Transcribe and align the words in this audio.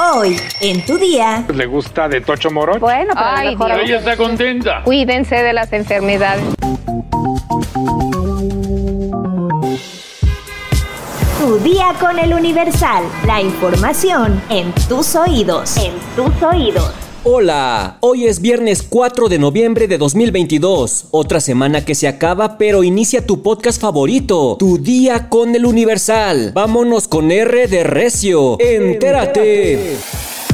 Hoy, 0.00 0.40
en 0.60 0.84
tu 0.86 0.96
día. 0.96 1.44
¿Le 1.52 1.66
gusta 1.66 2.08
de 2.08 2.20
Tocho 2.20 2.52
Morocho? 2.52 2.78
Bueno, 2.78 3.14
pero 3.14 3.26
Ay, 3.26 3.48
mejor 3.50 3.74
Dios. 3.74 3.80
Ella 3.82 3.98
está 3.98 4.16
contenta. 4.16 4.82
Cuídense 4.84 5.42
de 5.42 5.52
las 5.52 5.72
enfermedades. 5.72 6.44
Tu 11.40 11.58
día 11.60 11.94
con 11.98 12.16
el 12.18 12.32
Universal. 12.32 13.02
La 13.26 13.40
información 13.40 14.40
en 14.50 14.72
tus 14.88 15.16
oídos. 15.16 15.76
En 15.76 15.94
tus 16.14 16.42
oídos. 16.44 17.07
Hola, 17.30 17.98
hoy 18.00 18.24
es 18.24 18.40
viernes 18.40 18.82
4 18.82 19.28
de 19.28 19.38
noviembre 19.38 19.86
de 19.86 19.98
2022, 19.98 21.08
otra 21.10 21.40
semana 21.40 21.84
que 21.84 21.94
se 21.94 22.08
acaba 22.08 22.56
pero 22.56 22.82
inicia 22.82 23.26
tu 23.26 23.42
podcast 23.42 23.78
favorito, 23.78 24.56
tu 24.58 24.78
día 24.78 25.28
con 25.28 25.54
el 25.54 25.66
Universal. 25.66 26.52
Vámonos 26.54 27.06
con 27.06 27.30
R 27.30 27.68
de 27.68 27.84
Recio, 27.84 28.58
entérate. 28.58 29.98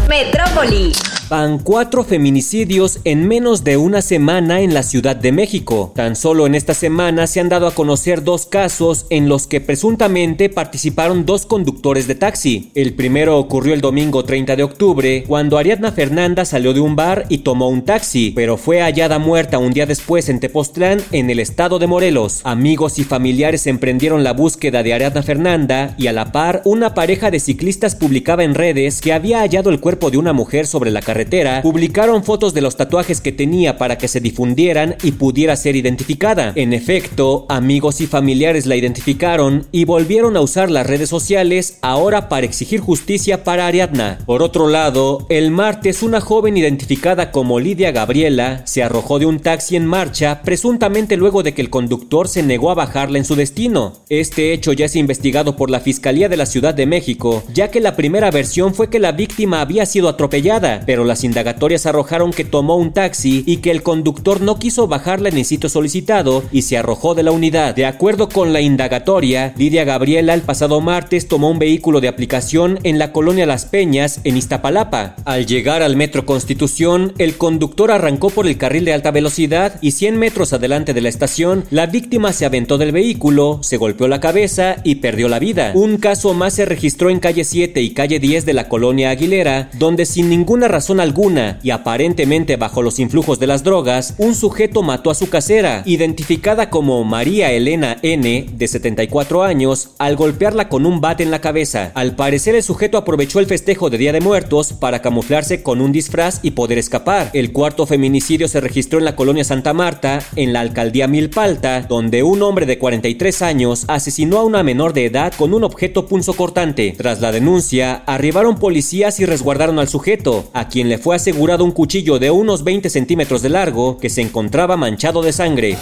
Metrópoli. 0.09 0.93
Van 1.31 1.59
cuatro 1.59 2.05
feminicidios 2.05 3.01
en 3.05 3.27
menos 3.27 3.65
de 3.65 3.79
una 3.79 4.03
semana 4.03 4.61
en 4.61 4.75
la 4.75 4.83
Ciudad 4.83 5.17
de 5.17 5.33
México. 5.33 5.91
Tan 5.97 6.17
solo 6.17 6.47
en 6.47 6.55
esta 6.55 6.75
semana 6.75 7.27
se 7.27 7.41
han 7.41 7.49
dado 7.49 7.67
a 7.67 7.75
conocer 7.75 8.23
dos 8.23 8.45
casos 8.45 9.07
en 9.09 9.29
los 9.29 9.47
que 9.47 9.63
presuntamente 9.63 10.51
participaron 10.51 11.25
dos 11.25 11.47
conductores 11.47 12.07
de 12.07 12.15
taxi. 12.15 12.71
El 12.75 12.93
primero 12.93 13.39
ocurrió 13.39 13.73
el 13.73 13.81
domingo 13.81 14.25
30 14.25 14.55
de 14.55 14.63
octubre, 14.63 15.25
cuando 15.27 15.57
Ariadna 15.57 15.93
Fernanda 15.93 16.45
salió 16.45 16.75
de 16.75 16.81
un 16.81 16.95
bar 16.95 17.25
y 17.31 17.39
tomó 17.39 17.71
un 17.71 17.87
taxi, 17.87 18.31
pero 18.37 18.59
fue 18.59 18.83
hallada 18.83 19.19
muerta 19.19 19.59
un 19.59 19.73
día 19.73 19.87
después 19.87 20.29
en 20.29 20.41
Tepoztlán, 20.41 21.01
en 21.11 21.31
el 21.31 21.39
estado 21.39 21.79
de 21.79 21.87
Morelos. 21.87 22.43
Amigos 22.45 22.99
y 22.99 23.05
familiares 23.05 23.67
emprendieron 23.67 24.25
la 24.25 24.35
búsqueda 24.35 24.83
de 24.83 24.93
Ariadna 24.93 25.23
Fernanda 25.23 25.95
y 25.97 26.09
a 26.09 26.13
la 26.13 26.33
par 26.33 26.61
una 26.67 26.93
pareja 26.93 27.31
de 27.31 27.41
ciclistas 27.41 27.97
publicaba 27.97 28.45
en 28.45 28.55
redes 28.55 29.01
que 29.01 29.15
había 29.15 29.41
hallado 29.41 29.71
el 29.71 29.81
cuerpo 29.81 29.94
de 29.95 30.19
una 30.19 30.33
mujer 30.33 30.67
sobre 30.67 30.91
la 30.91 31.01
carretera, 31.01 31.63
publicaron 31.63 32.25
fotos 32.25 32.53
de 32.53 32.61
los 32.61 32.77
tatuajes 32.77 33.21
que 33.21 33.33
tenía 33.33 33.79
para 33.79 33.97
que 33.97 34.09
se 34.09 34.21
difundieran 34.21 34.97
y 35.03 35.13
pudiera 35.13 35.57
ser 35.57 35.77
identificada. 35.77 36.53
En 36.57 36.73
efecto, 36.73 37.47
amigos 37.49 38.01
y 38.01 38.07
familiares 38.07 38.67
la 38.67 38.77
identificaron 38.77 39.67
y 39.73 39.85
volvieron 39.85 40.37
a 40.37 40.41
usar 40.41 40.71
las 40.71 40.87
redes 40.87 41.09
sociales 41.09 41.79
ahora 41.81 42.29
para 42.29 42.45
exigir 42.45 42.81
justicia 42.81 43.45
para 43.45 43.67
Ariadna. 43.67 44.19
Por 44.27 44.43
otro 44.43 44.69
lado, 44.69 45.27
el 45.31 45.51
martes 45.51 46.03
una 46.03 46.21
joven 46.21 46.57
identificada 46.57 47.31
como 47.31 47.61
Lidia 47.61 47.93
Gabriela 47.93 48.63
se 48.67 48.83
arrojó 48.83 49.19
de 49.19 49.27
un 49.27 49.41
taxi 49.41 49.77
en 49.77 49.87
marcha 49.87 50.43
presuntamente 50.43 51.17
luego 51.17 51.43
de 51.43 51.55
que 51.55 51.63
el 51.63 51.71
conductor 51.71 52.29
se 52.29 52.43
negó 52.43 52.71
a 52.71 52.75
bajarla 52.75 53.19
en 53.19 53.25
su 53.25 53.37
destino. 53.37 53.95
Este 54.09 54.53
hecho 54.53 54.73
ya 54.73 54.87
es 54.87 54.97
investigado 54.97 55.57
por 55.57 55.71
la 55.71 55.81
Fiscalía 55.81 56.29
de 56.29 56.37
la 56.37 56.47
Ciudad 56.47 56.75
de 56.75 56.87
México, 56.87 57.43
ya 57.55 57.71
que 57.71 57.81
la 57.81 57.97
primera 57.97 58.31
versión 58.31 58.75
fue 58.75 58.91
que 58.91 58.99
la 58.99 59.13
víctima 59.13 59.61
había 59.61 59.84
sido 59.87 60.09
atropellada, 60.09 60.83
pero 60.87 61.05
las 61.05 61.25
indagatorias 61.25 61.87
arrojaron 61.87 62.33
que 62.33 62.45
tomó 62.45 62.77
un 62.77 62.93
taxi 62.93 63.43
y 63.47 63.59
que 63.59 63.71
el 63.71 63.83
conductor 63.83 64.41
no 64.41 64.59
quiso 64.59 64.87
bajarla 64.87 65.29
en 65.29 65.39
el 65.39 65.45
sitio 65.45 65.69
solicitado 65.69 66.43
y 66.53 66.63
se 66.63 66.77
arrojó 66.77 67.15
de 67.15 67.23
la 67.23 67.33
unidad. 67.33 67.75
De 67.75 67.87
acuerdo 67.87 68.29
con 68.29 68.53
la 68.53 68.61
indagatoria, 68.61 69.53
Lidia 69.57 69.85
Gabriela 69.85 70.35
el 70.35 70.43
pasado 70.43 70.81
martes 70.81 71.29
tomó 71.29 71.51
un 71.51 71.59
vehículo 71.59 72.01
de 72.01 72.09
aplicación 72.09 72.79
en 72.83 72.99
la 72.99 73.13
colonia 73.13 73.47
Las 73.47 73.67
Peñas, 73.67 74.21
en 74.25 74.37
Iztapalapa. 74.37 75.17
Al 75.25 75.47
llegar 75.47 75.83
al 75.83 75.97
metro 75.97 76.27
Constitución, 76.27 77.13
el 77.19 77.37
conductor 77.37 77.91
arrancó 77.91 78.31
por 78.31 78.47
el 78.47 78.59
carril 78.59 78.85
de 78.85 78.93
alta 78.93 79.11
velocidad 79.11 79.79
y 79.81 79.93
100 79.93 80.17
metros 80.17 80.53
adelante 80.53 80.95
de 80.95 81.01
la 81.01 81.09
estación, 81.09 81.65
la 81.71 81.87
víctima 81.87 82.33
se 82.33 82.47
aventó 82.47 82.79
del 82.79 82.93
vehículo, 82.93 83.61
se 83.63 83.77
golpeó 83.77 84.09
la 84.09 84.21
cabeza 84.21 84.77
y 84.85 84.97
perdió 84.97 85.29
la 85.29 85.39
vida. 85.39 85.73
Un 85.75 85.99
caso 85.99 86.35
más 86.35 86.55
se 86.55 86.65
registró 86.65 87.11
en 87.11 87.21
calle 87.21 87.45
7 87.45 87.81
y 87.81 87.91
calle 87.91 88.19
10 88.19 88.47
de 88.47 88.53
la 88.53 88.69
colonia 88.69 89.11
Aguilera, 89.11 89.71
donde 89.79 90.07
sin 90.07 90.29
ninguna 90.29 90.69
razón 90.69 91.01
alguna 91.01 91.59
y 91.63 91.71
aparentemente 91.71 92.57
bajo 92.57 92.83
los 92.83 92.99
influjos 92.99 93.39
de 93.39 93.47
las 93.47 93.65
drogas, 93.65 94.15
un 94.19 94.35
sujeto 94.35 94.83
mató 94.83 95.11
a 95.11 95.15
su 95.15 95.29
casera, 95.29 95.83
identificada 95.87 96.71
como 96.71 97.05
María 97.05 97.53
Elena 97.53 97.97
N, 98.03 98.47
de 98.53 98.69
74 98.69 99.43
años, 99.43 99.91
al 99.99 100.17
golpearla 100.17 100.69
con 100.69 100.87
un 100.87 101.01
bate 101.01 101.23
en 101.23 101.31
la 101.31 101.41
cabeza. 101.41 101.93
Al 101.95 102.17
parecer 102.17 102.55
el 102.55 102.63
sujeto 102.63 102.99
aprovechó 102.99 103.41
el 103.41 103.47
festejo 103.47 103.91
de 103.91 103.99
Día 103.99 104.13
de 104.13 104.21
Muertos 104.21 104.73
para 104.73 105.03
camuflarse 105.03 105.63
con 105.63 105.81
un 105.81 105.93
disfraz 105.93 106.41
y 106.43 106.53
poder 106.53 106.79
escapar. 106.79 107.31
El 107.33 107.53
cuarto 107.53 107.87
feminicidio 107.87 108.49
se 108.49 108.61
registró 108.61 108.99
en 108.99 109.05
la 109.05 109.17
colonia 109.17 109.45
Santa 109.45 109.73
Marta, 109.73 110.21
en 110.37 110.53
la 110.53 110.61
alcaldía 110.61 111.09
Milpalta, 111.09 111.83
donde 111.83 112.23
un 112.23 112.43
hombre 112.43 112.67
de 112.67 112.79
43 112.79 113.43
años 113.43 113.85
asesinó 113.89 114.39
a 114.39 114.45
una 114.45 114.63
menor 114.63 114.93
de 114.93 115.07
edad 115.07 115.33
con 115.37 115.55
un 115.55 115.65
objeto 115.65 116.07
punzocortante. 116.07 116.95
Tras 116.97 117.21
la 117.21 117.33
denuncia, 117.33 118.03
arribaron 118.07 118.59
policías 118.59 119.21
y 119.21 119.27
resguardaron 119.27 119.64
al 119.65 119.89
sujeto, 119.89 120.45
a 120.53 120.69
quien 120.69 120.89
le 120.89 120.99
fue 120.99 121.17
asegurado 121.17 121.65
un 121.65 121.73
cuchillo 121.73 122.19
de 122.19 122.31
unos 122.31 122.65
20 122.65 122.91
centímetros 122.91 123.41
de 123.43 123.49
largo 123.49 123.97
que 123.97 124.11
se 124.11 124.21
encontraba 124.21 124.77
manchado 124.77 125.23
de 125.23 125.33
sangre. 125.33 125.79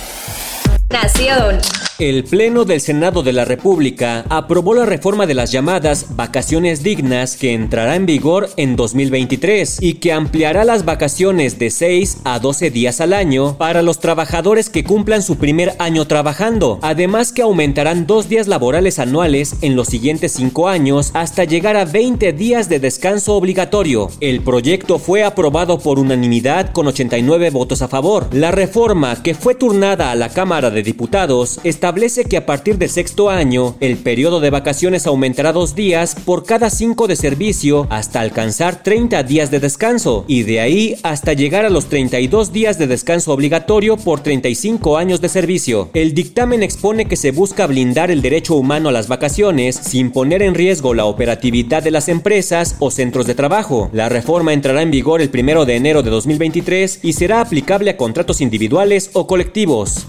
El 1.98 2.24
Pleno 2.24 2.64
del 2.64 2.80
Senado 2.80 3.22
de 3.22 3.32
la 3.32 3.44
República 3.44 4.24
aprobó 4.28 4.74
la 4.74 4.84
reforma 4.84 5.24
de 5.26 5.34
las 5.34 5.52
llamadas 5.52 6.16
vacaciones 6.16 6.82
dignas 6.82 7.36
que 7.36 7.54
entrará 7.54 7.96
en 7.96 8.06
vigor 8.06 8.50
en 8.56 8.76
2023 8.76 9.78
y 9.80 9.94
que 9.94 10.12
ampliará 10.12 10.64
las 10.64 10.84
vacaciones 10.84 11.58
de 11.58 11.70
6 11.70 12.18
a 12.24 12.40
12 12.40 12.70
días 12.70 13.00
al 13.00 13.12
año 13.12 13.56
para 13.56 13.82
los 13.82 14.00
trabajadores 14.00 14.68
que 14.68 14.84
cumplan 14.84 15.22
su 15.22 15.36
primer 15.38 15.74
año 15.78 16.06
trabajando. 16.06 16.78
Además 16.82 17.32
que 17.32 17.42
aumentarán 17.42 18.06
dos 18.06 18.28
días 18.28 18.48
laborales 18.48 18.98
anuales 18.98 19.56
en 19.62 19.76
los 19.76 19.88
siguientes 19.88 20.32
cinco 20.32 20.68
años 20.68 21.10
hasta 21.14 21.44
llegar 21.44 21.76
a 21.76 21.84
20 21.84 22.32
días 22.32 22.68
de 22.68 22.80
descanso 22.80 23.34
obligatorio. 23.34 24.10
El 24.20 24.42
proyecto 24.42 24.98
fue 24.98 25.24
aprobado 25.24 25.78
por 25.78 25.98
unanimidad 25.98 26.72
con 26.72 26.88
89 26.88 27.50
votos 27.50 27.80
a 27.80 27.88
favor. 27.88 28.28
La 28.32 28.50
reforma 28.50 29.22
que 29.22 29.34
fue 29.34 29.54
turnada 29.54 30.10
a 30.10 30.14
la 30.16 30.28
Cámara 30.28 30.70
de 30.70 30.81
Diputados 30.82 31.60
establece 31.64 32.24
que 32.24 32.36
a 32.36 32.46
partir 32.46 32.78
del 32.78 32.90
sexto 32.90 33.30
año, 33.30 33.76
el 33.80 33.96
periodo 33.96 34.40
de 34.40 34.50
vacaciones 34.50 35.06
aumentará 35.06 35.52
dos 35.52 35.74
días 35.74 36.14
por 36.24 36.44
cada 36.44 36.70
cinco 36.70 37.06
de 37.06 37.16
servicio 37.16 37.86
hasta 37.90 38.20
alcanzar 38.20 38.82
30 38.82 39.22
días 39.22 39.50
de 39.50 39.60
descanso 39.60 40.24
y 40.28 40.42
de 40.42 40.60
ahí 40.60 40.96
hasta 41.02 41.32
llegar 41.32 41.64
a 41.64 41.70
los 41.70 41.86
32 41.86 42.52
días 42.52 42.78
de 42.78 42.86
descanso 42.86 43.32
obligatorio 43.32 43.96
por 43.96 44.20
35 44.20 44.96
años 44.96 45.20
de 45.20 45.28
servicio. 45.28 45.90
El 45.94 46.14
dictamen 46.14 46.62
expone 46.62 47.06
que 47.06 47.16
se 47.16 47.30
busca 47.30 47.66
blindar 47.66 48.10
el 48.10 48.22
derecho 48.22 48.54
humano 48.54 48.88
a 48.88 48.92
las 48.92 49.08
vacaciones 49.08 49.76
sin 49.76 50.10
poner 50.10 50.42
en 50.42 50.54
riesgo 50.54 50.94
la 50.94 51.04
operatividad 51.04 51.82
de 51.82 51.90
las 51.90 52.08
empresas 52.08 52.76
o 52.78 52.90
centros 52.90 53.26
de 53.26 53.34
trabajo. 53.34 53.90
La 53.92 54.08
reforma 54.08 54.52
entrará 54.52 54.82
en 54.82 54.90
vigor 54.90 55.20
el 55.20 55.30
primero 55.30 55.64
de 55.64 55.76
enero 55.76 56.02
de 56.02 56.10
2023 56.10 57.00
y 57.02 57.12
será 57.12 57.40
aplicable 57.40 57.90
a 57.90 57.96
contratos 57.96 58.40
individuales 58.40 59.10
o 59.12 59.26
colectivos. 59.26 60.06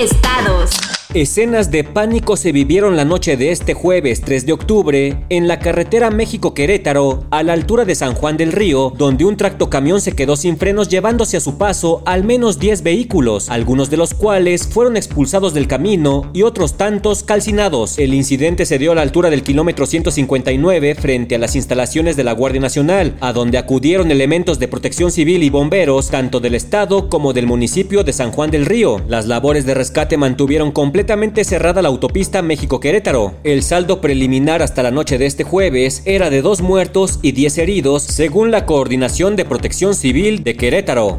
Estados. 0.00 0.87
Escenas 1.20 1.72
de 1.72 1.82
pánico 1.82 2.36
se 2.36 2.52
vivieron 2.52 2.96
la 2.96 3.04
noche 3.04 3.36
de 3.36 3.50
este 3.50 3.74
jueves 3.74 4.20
3 4.20 4.46
de 4.46 4.52
octubre 4.52 5.24
en 5.30 5.48
la 5.48 5.58
carretera 5.58 6.12
México-Querétaro, 6.12 7.24
a 7.32 7.42
la 7.42 7.54
altura 7.54 7.84
de 7.84 7.96
San 7.96 8.14
Juan 8.14 8.36
del 8.36 8.52
Río, 8.52 8.92
donde 8.96 9.24
un 9.24 9.36
tractocamión 9.36 10.00
se 10.00 10.12
quedó 10.12 10.36
sin 10.36 10.58
frenos 10.58 10.88
llevándose 10.88 11.36
a 11.36 11.40
su 11.40 11.58
paso 11.58 12.04
al 12.06 12.22
menos 12.22 12.60
10 12.60 12.84
vehículos, 12.84 13.50
algunos 13.50 13.90
de 13.90 13.96
los 13.96 14.14
cuales 14.14 14.68
fueron 14.68 14.96
expulsados 14.96 15.54
del 15.54 15.66
camino 15.66 16.30
y 16.32 16.42
otros 16.42 16.76
tantos 16.76 17.24
calcinados. 17.24 17.98
El 17.98 18.14
incidente 18.14 18.64
se 18.64 18.78
dio 18.78 18.92
a 18.92 18.94
la 18.94 19.02
altura 19.02 19.28
del 19.28 19.42
kilómetro 19.42 19.86
159 19.86 20.94
frente 20.94 21.34
a 21.34 21.38
las 21.38 21.56
instalaciones 21.56 22.16
de 22.16 22.22
la 22.22 22.32
Guardia 22.32 22.60
Nacional, 22.60 23.16
a 23.20 23.32
donde 23.32 23.58
acudieron 23.58 24.12
elementos 24.12 24.60
de 24.60 24.68
protección 24.68 25.10
civil 25.10 25.42
y 25.42 25.50
bomberos, 25.50 26.10
tanto 26.10 26.38
del 26.38 26.54
estado 26.54 27.08
como 27.08 27.32
del 27.32 27.48
municipio 27.48 28.04
de 28.04 28.12
San 28.12 28.30
Juan 28.30 28.52
del 28.52 28.66
Río. 28.66 29.02
Las 29.08 29.26
labores 29.26 29.66
de 29.66 29.74
rescate 29.74 30.16
mantuvieron 30.16 30.70
completamente 30.70 31.07
cerrada 31.44 31.80
la 31.80 31.88
autopista 31.88 32.42
México-Querétaro. 32.42 33.32
El 33.42 33.62
saldo 33.62 34.02
preliminar 34.02 34.60
hasta 34.60 34.82
la 34.82 34.90
noche 34.90 35.16
de 35.16 35.24
este 35.24 35.42
jueves 35.42 36.02
era 36.04 36.28
de 36.28 36.42
dos 36.42 36.60
muertos 36.60 37.18
y 37.22 37.32
10 37.32 37.58
heridos, 37.58 38.02
según 38.02 38.50
la 38.50 38.66
Coordinación 38.66 39.34
de 39.34 39.46
Protección 39.46 39.94
Civil 39.94 40.44
de 40.44 40.54
Querétaro. 40.54 41.16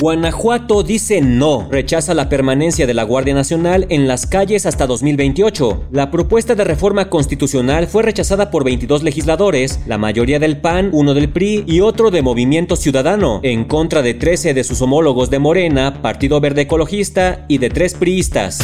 Guanajuato 0.00 0.82
dice 0.82 1.20
no, 1.20 1.68
rechaza 1.70 2.12
la 2.14 2.28
permanencia 2.28 2.88
de 2.88 2.94
la 2.94 3.04
Guardia 3.04 3.34
Nacional 3.34 3.86
en 3.88 4.08
las 4.08 4.26
calles 4.26 4.66
hasta 4.66 4.88
2028. 4.88 5.84
La 5.92 6.10
propuesta 6.10 6.56
de 6.56 6.64
reforma 6.64 7.08
constitucional 7.08 7.86
fue 7.86 8.02
rechazada 8.02 8.50
por 8.50 8.64
22 8.64 9.04
legisladores, 9.04 9.78
la 9.86 9.98
mayoría 9.98 10.40
del 10.40 10.56
PAN, 10.56 10.90
uno 10.92 11.14
del 11.14 11.28
PRI 11.28 11.62
y 11.68 11.78
otro 11.82 12.10
de 12.10 12.22
Movimiento 12.22 12.74
Ciudadano, 12.74 13.38
en 13.44 13.62
contra 13.62 14.02
de 14.02 14.14
13 14.14 14.54
de 14.54 14.64
sus 14.64 14.82
homólogos 14.82 15.30
de 15.30 15.38
Morena, 15.38 16.02
Partido 16.02 16.40
Verde 16.40 16.62
Ecologista 16.62 17.44
y 17.46 17.58
de 17.58 17.70
tres 17.70 17.94
priistas. 17.94 18.58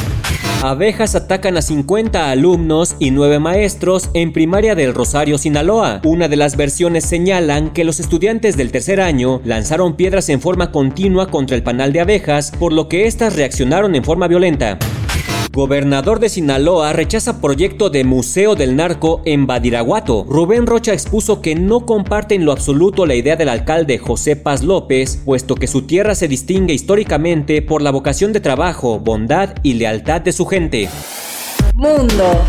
Abejas 0.63 1.15
atacan 1.15 1.57
a 1.57 1.63
50 1.63 2.33
alumnos 2.33 2.97
y 2.99 3.13
9 3.13 3.39
maestros 3.39 4.11
en 4.13 4.33
primaria 4.33 4.75
del 4.75 4.93
Rosario, 4.93 5.39
Sinaloa. 5.39 6.01
Una 6.05 6.27
de 6.27 6.35
las 6.35 6.57
versiones 6.57 7.05
señalan 7.05 7.71
que 7.71 7.85
los 7.85 8.01
estudiantes 8.01 8.57
del 8.57 8.73
tercer 8.73 9.01
año 9.01 9.41
lanzaron 9.45 9.95
piedras 9.95 10.29
en 10.31 10.41
forma 10.41 10.73
continua 10.73 11.31
contra 11.31 11.57
el 11.57 11.63
panal 11.63 11.93
de 11.93 12.01
abejas, 12.01 12.51
por 12.59 12.73
lo 12.73 12.89
que 12.89 13.07
éstas 13.07 13.37
reaccionaron 13.37 13.95
en 13.95 14.03
forma 14.03 14.27
violenta. 14.27 14.81
Gobernador 15.59 16.21
de 16.21 16.29
Sinaloa 16.29 16.93
rechaza 16.93 17.41
proyecto 17.41 17.91
de 17.91 18.05
Museo 18.05 18.55
del 18.55 18.77
Narco 18.77 19.23
en 19.25 19.49
Badiraguato. 19.49 20.25
Rubén 20.29 20.69
Rocha 20.69 20.93
expuso 20.93 21.43
que 21.43 21.57
no 21.57 21.85
comparte 21.85 22.37
en 22.37 22.45
lo 22.45 22.53
absoluto 22.53 23.07
la 23.07 23.17
idea 23.17 23.35
del 23.35 23.49
alcalde 23.49 23.99
José 23.99 24.37
Paz 24.37 24.63
López, 24.63 25.21
puesto 25.25 25.57
que 25.57 25.67
su 25.67 25.83
tierra 25.83 26.15
se 26.15 26.29
distingue 26.29 26.75
históricamente 26.75 27.61
por 27.61 27.83
la 27.83 27.91
vocación 27.91 28.33
de 28.33 28.39
trabajo, 28.39 29.01
bondad 29.01 29.57
y 29.65 29.75
lealtad 29.75 30.21
de 30.21 30.31
su 30.31 30.47
gente. 30.47 30.89
Mundo. 31.75 32.41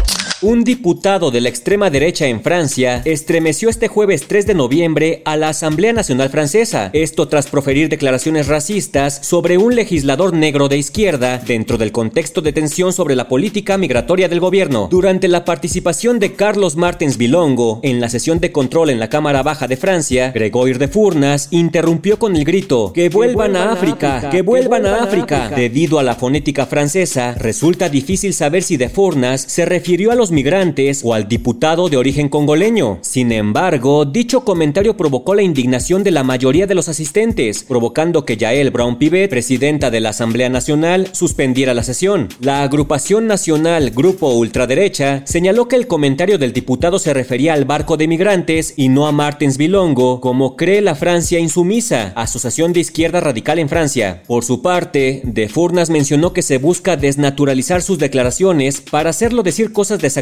Un 0.42 0.64
diputado 0.64 1.32
de 1.32 1.42
la 1.42 1.50
extrema 1.50 1.90
derecha 1.90 2.28
en 2.28 2.42
Francia 2.42 3.02
estremeció 3.04 3.68
este 3.68 3.90
jueves 3.90 4.26
3 4.26 4.48
de 4.48 4.54
noviembre 4.54 5.22
a 5.26 5.36
la 5.36 5.50
Asamblea 5.50 5.92
Nacional 5.92 6.30
Francesa, 6.30 6.92
esto 6.94 7.28
tras 7.28 7.48
proferir 7.48 7.90
declaraciones 7.90 8.48
racistas 8.48 9.20
sobre 9.22 9.58
un 9.58 9.76
legislador 9.76 10.34
negro 10.34 10.70
de 10.70 10.78
izquierda 10.78 11.40
dentro 11.40 11.78
del 11.78 11.92
contexto 11.92 12.40
de 12.40 12.54
tensión 12.54 12.94
sobre 12.94 13.18
la 13.18 13.28
política 13.28 13.78
migratoria 13.78 14.30
del 14.30 14.40
gobierno. 14.40 14.88
Durante 14.90 15.28
la 15.28 15.44
participación 15.44 16.20
de 16.20 16.32
Carlos 16.32 16.78
Martens 16.78 17.18
Bilongo 17.18 17.82
en 17.84 18.00
la 18.00 18.08
sesión 18.08 18.40
de 18.40 18.54
control 18.54 18.92
en 18.92 19.00
la 19.00 19.10
Cámara 19.10 19.44
Baja 19.44 19.68
de 19.68 19.76
Francia, 19.76 20.32
Gregoire 20.32 20.80
de 20.80 20.88
Fournas 20.88 21.50
interrumpió 21.52 22.18
con 22.18 22.38
el 22.38 22.46
grito 22.46 22.94
que 22.94 23.10
vuelvan, 23.10 23.58
a, 23.58 23.74
África, 23.74 24.30
que 24.30 24.42
vuelvan, 24.42 24.86
a, 24.86 25.04
África. 25.04 25.50
Debido 25.50 26.00
a 26.00 26.04
la 26.04 26.16
fonética 26.16 26.66
francesa, 26.66 27.34
resulta 27.34 27.90
difícil 27.90 28.34
saber 28.34 28.64
si 28.64 28.78
de 28.78 28.88
Fournas 28.88 29.42
se 29.42 29.66
refirió 29.66 30.14
a 30.14 30.16
los 30.16 30.29
migrantes 30.32 31.02
o 31.04 31.14
al 31.14 31.28
diputado 31.28 31.90
de 31.90 31.98
origen 31.98 32.30
congoleño. 32.30 33.00
Sin 33.02 33.32
embargo, 33.32 34.06
dicho 34.06 34.44
comentario 34.44 34.98
provocó 34.98 35.36
la 35.36 35.42
indignación 35.42 36.04
de 36.04 36.12
la 36.12 36.24
mayoría 36.24 36.68
de 36.68 36.76
los 36.76 36.90
asistentes, 36.90 37.64
provocando 37.64 38.26
que 38.26 38.38
Yael 38.38 38.72
Brown 38.72 38.98
Pivet, 38.98 39.30
presidenta 39.30 39.92
de 39.92 40.00
la 40.00 40.10
Asamblea 40.10 40.50
Nacional, 40.50 41.10
suspendiera 41.12 41.74
la 41.74 41.84
sesión. 41.84 42.30
La 42.40 42.64
agrupación 42.64 43.28
nacional 43.28 43.92
Grupo 43.92 44.34
Ultraderecha 44.34 45.24
señaló 45.26 45.68
que 45.68 45.76
el 45.76 45.88
comentario 45.88 46.38
del 46.38 46.54
diputado 46.54 47.00
se 47.00 47.14
refería 47.14 47.54
al 47.54 47.66
barco 47.66 47.98
de 47.98 48.08
migrantes 48.08 48.74
y 48.78 48.90
no 48.90 49.08
a 49.08 49.12
Martens 49.12 49.58
Bilongo, 49.58 50.22
como 50.22 50.56
cree 50.56 50.82
la 50.82 50.96
Francia 50.96 51.40
Insumisa, 51.40 52.14
Asociación 52.16 52.74
de 52.74 52.82
Izquierda 52.82 53.20
Radical 53.20 53.60
en 53.60 53.70
Francia. 53.70 54.24
Por 54.28 54.44
su 54.44 54.62
parte, 54.62 55.22
De 55.24 55.50
Furnas 55.50 55.90
mencionó 55.90 56.34
que 56.34 56.42
se 56.42 56.58
busca 56.58 56.98
desnaturalizar 56.98 57.82
sus 57.82 57.98
declaraciones 57.98 58.82
para 58.82 59.10
hacerlo 59.10 59.44
decir 59.44 59.74
cosas 59.74 60.00
desagradables 60.00 60.19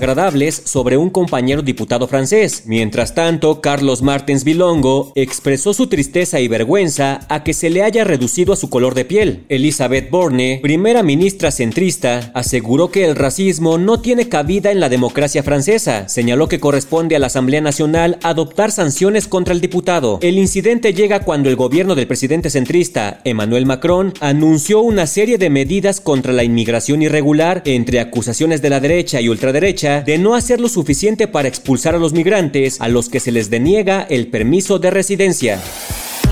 sobre 0.65 0.97
un 0.97 1.09
compañero 1.09 1.61
diputado 1.61 2.07
francés. 2.07 2.63
Mientras 2.65 3.15
tanto, 3.15 3.61
Carlos 3.61 4.01
Martens 4.01 4.43
Bilongo 4.43 5.11
expresó 5.15 5.73
su 5.73 5.87
tristeza 5.87 6.39
y 6.39 6.47
vergüenza 6.47 7.21
a 7.29 7.43
que 7.43 7.53
se 7.53 7.69
le 7.69 7.83
haya 7.83 8.03
reducido 8.03 8.53
a 8.53 8.55
su 8.55 8.69
color 8.69 8.93
de 8.93 9.05
piel. 9.05 9.45
Elizabeth 9.49 10.09
Borne, 10.09 10.59
primera 10.61 11.03
ministra 11.03 11.51
centrista, 11.51 12.31
aseguró 12.33 12.91
que 12.91 13.05
el 13.05 13.15
racismo 13.15 13.77
no 13.77 13.99
tiene 13.99 14.29
cabida 14.29 14.71
en 14.71 14.79
la 14.79 14.89
democracia 14.89 15.43
francesa. 15.43 16.07
Señaló 16.07 16.47
que 16.47 16.59
corresponde 16.59 17.15
a 17.15 17.19
la 17.19 17.27
Asamblea 17.27 17.61
Nacional 17.61 18.19
adoptar 18.23 18.71
sanciones 18.71 19.27
contra 19.27 19.53
el 19.53 19.61
diputado. 19.61 20.19
El 20.21 20.37
incidente 20.37 20.93
llega 20.93 21.21
cuando 21.21 21.49
el 21.49 21.55
gobierno 21.55 21.95
del 21.95 22.07
presidente 22.07 22.49
centrista, 22.49 23.19
Emmanuel 23.23 23.65
Macron, 23.65 24.13
anunció 24.19 24.81
una 24.81 25.07
serie 25.07 25.37
de 25.37 25.49
medidas 25.49 26.01
contra 26.01 26.33
la 26.33 26.43
inmigración 26.43 27.01
irregular 27.01 27.63
entre 27.65 27.99
acusaciones 27.99 28.61
de 28.61 28.69
la 28.69 28.79
derecha 28.79 29.19
y 29.21 29.29
ultraderecha 29.29 29.86
de 29.87 30.17
no 30.17 30.35
hacer 30.35 30.59
lo 30.59 30.69
suficiente 30.69 31.27
para 31.27 31.47
expulsar 31.47 31.95
a 31.95 31.99
los 31.99 32.13
migrantes 32.13 32.81
a 32.81 32.87
los 32.87 33.09
que 33.09 33.19
se 33.19 33.31
les 33.31 33.49
deniega 33.49 34.03
el 34.03 34.27
permiso 34.27 34.79
de 34.79 34.91
residencia. 34.91 35.61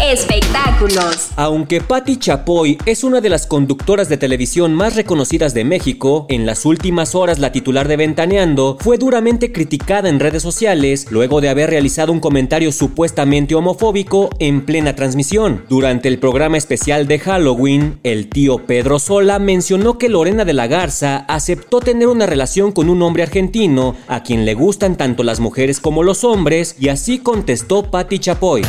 Espectáculos. 0.01 1.29
Aunque 1.37 1.79
Patti 1.79 2.17
Chapoy 2.17 2.77
es 2.85 3.03
una 3.05 3.21
de 3.21 3.29
las 3.29 3.47
conductoras 3.47 4.09
de 4.09 4.17
televisión 4.17 4.73
más 4.73 4.95
reconocidas 4.95 5.53
de 5.53 5.63
México, 5.63 6.25
en 6.29 6.45
las 6.45 6.65
últimas 6.65 7.15
horas 7.15 7.39
la 7.39 7.53
titular 7.53 7.87
de 7.87 7.95
Ventaneando 7.95 8.77
fue 8.79 8.97
duramente 8.97 9.53
criticada 9.53 10.09
en 10.09 10.19
redes 10.19 10.43
sociales 10.43 11.07
luego 11.11 11.39
de 11.39 11.47
haber 11.47 11.69
realizado 11.69 12.11
un 12.11 12.19
comentario 12.19 12.73
supuestamente 12.73 13.55
homofóbico 13.55 14.29
en 14.39 14.65
plena 14.65 14.95
transmisión. 14.95 15.63
Durante 15.69 16.09
el 16.09 16.19
programa 16.19 16.57
especial 16.57 17.07
de 17.07 17.19
Halloween, 17.19 17.99
el 18.03 18.27
tío 18.27 18.65
Pedro 18.65 18.99
Sola 18.99 19.39
mencionó 19.39 19.97
que 19.97 20.09
Lorena 20.09 20.43
de 20.43 20.53
la 20.53 20.67
Garza 20.67 21.25
aceptó 21.29 21.79
tener 21.79 22.09
una 22.09 22.25
relación 22.25 22.73
con 22.73 22.89
un 22.89 23.01
hombre 23.01 23.23
argentino 23.23 23.95
a 24.07 24.23
quien 24.23 24.45
le 24.45 24.55
gustan 24.55 24.97
tanto 24.97 25.23
las 25.23 25.39
mujeres 25.39 25.79
como 25.79 26.03
los 26.03 26.25
hombres 26.25 26.75
y 26.79 26.89
así 26.89 27.19
contestó 27.19 27.89
Patti 27.89 28.19
Chapoy. 28.19 28.61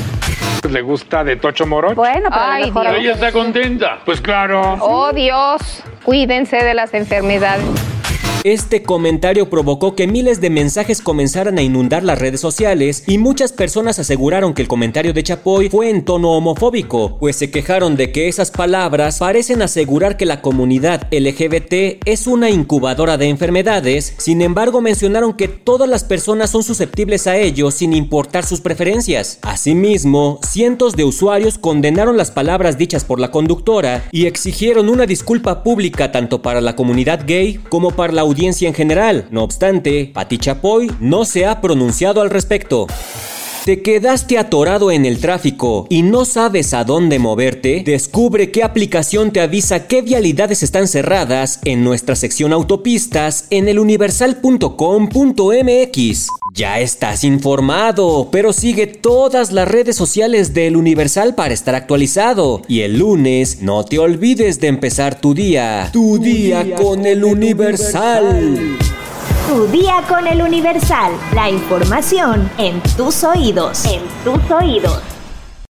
¿Le 0.70 0.80
gusta 0.82 1.24
de 1.24 1.36
Tocho 1.36 1.66
Morocho? 1.66 1.94
Bueno, 1.94 2.28
pero 2.30 2.42
a 2.42 2.58
lo 2.60 2.66
mejor- 2.66 2.86
Ella 2.96 3.12
está 3.12 3.32
contenta. 3.32 3.98
Pues 4.04 4.20
claro. 4.20 4.76
Oh 4.80 5.12
Dios, 5.12 5.82
cuídense 6.04 6.56
de 6.56 6.74
las 6.74 6.94
enfermedades. 6.94 7.64
Este 8.46 8.84
comentario 8.84 9.50
provocó 9.50 9.96
que 9.96 10.06
miles 10.06 10.40
de 10.40 10.50
mensajes 10.50 11.00
comenzaran 11.00 11.58
a 11.58 11.62
inundar 11.62 12.04
las 12.04 12.20
redes 12.20 12.40
sociales 12.40 13.02
y 13.08 13.18
muchas 13.18 13.52
personas 13.52 13.98
aseguraron 13.98 14.54
que 14.54 14.62
el 14.62 14.68
comentario 14.68 15.12
de 15.12 15.24
Chapoy 15.24 15.68
fue 15.68 15.90
en 15.90 16.04
tono 16.04 16.30
homofóbico, 16.30 17.18
pues 17.18 17.34
se 17.34 17.50
quejaron 17.50 17.96
de 17.96 18.12
que 18.12 18.28
esas 18.28 18.52
palabras 18.52 19.18
parecen 19.18 19.62
asegurar 19.62 20.16
que 20.16 20.26
la 20.26 20.42
comunidad 20.42 21.08
LGBT 21.10 22.00
es 22.04 22.28
una 22.28 22.48
incubadora 22.48 23.18
de 23.18 23.26
enfermedades, 23.26 24.14
sin 24.16 24.40
embargo 24.40 24.80
mencionaron 24.80 25.32
que 25.32 25.48
todas 25.48 25.88
las 25.88 26.04
personas 26.04 26.50
son 26.50 26.62
susceptibles 26.62 27.26
a 27.26 27.36
ello 27.36 27.72
sin 27.72 27.92
importar 27.94 28.46
sus 28.46 28.60
preferencias. 28.60 29.40
Asimismo, 29.42 30.38
cientos 30.48 30.94
de 30.94 31.02
usuarios 31.02 31.58
condenaron 31.58 32.16
las 32.16 32.30
palabras 32.30 32.78
dichas 32.78 33.04
por 33.04 33.18
la 33.18 33.32
conductora 33.32 34.04
y 34.12 34.26
exigieron 34.26 34.88
una 34.88 35.04
disculpa 35.04 35.64
pública 35.64 36.12
tanto 36.12 36.42
para 36.42 36.60
la 36.60 36.76
comunidad 36.76 37.24
gay 37.26 37.58
como 37.68 37.90
para 37.90 38.12
la 38.12 38.20
audiencia 38.20 38.35
en 38.44 38.74
general. 38.74 39.26
No 39.30 39.42
obstante, 39.42 40.10
Pati 40.12 40.38
Chapoy 40.38 40.90
no 41.00 41.24
se 41.24 41.46
ha 41.46 41.60
pronunciado 41.60 42.20
al 42.20 42.28
respecto. 42.28 42.86
¿Te 43.66 43.82
quedaste 43.82 44.38
atorado 44.38 44.90
en 44.92 45.04
el 45.06 45.18
tráfico 45.18 45.88
y 45.90 46.02
no 46.02 46.24
sabes 46.24 46.72
a 46.72 46.84
dónde 46.84 47.18
moverte? 47.18 47.82
Descubre 47.84 48.52
qué 48.52 48.62
aplicación 48.62 49.32
te 49.32 49.40
avisa 49.40 49.88
qué 49.88 50.02
vialidades 50.02 50.62
están 50.62 50.86
cerradas 50.86 51.58
en 51.64 51.82
nuestra 51.82 52.14
sección 52.14 52.52
autopistas 52.52 53.48
en 53.50 53.66
eluniversal.com.mx. 53.66 56.28
Ya 56.54 56.78
estás 56.78 57.24
informado, 57.24 58.28
pero 58.30 58.52
sigue 58.52 58.86
todas 58.86 59.50
las 59.50 59.66
redes 59.66 59.96
sociales 59.96 60.54
del 60.54 60.76
Universal 60.76 61.34
para 61.34 61.52
estar 61.52 61.74
actualizado. 61.74 62.62
Y 62.68 62.82
el 62.82 63.00
lunes 63.00 63.62
no 63.62 63.84
te 63.84 63.98
olvides 63.98 64.60
de 64.60 64.68
empezar 64.68 65.20
tu 65.20 65.34
día. 65.34 65.90
Tu, 65.92 66.18
día, 66.18 66.76
con 66.76 67.04
el 67.04 67.24
Universal. 67.24 68.78
Tu 69.46 69.64
día 69.68 70.02
con 70.08 70.26
el 70.26 70.42
Universal. 70.42 71.12
La 71.32 71.48
información 71.48 72.50
en 72.58 72.82
tus 72.96 73.22
oídos. 73.22 73.84
En 73.84 74.02
tus 74.24 74.50
oídos. 74.50 75.15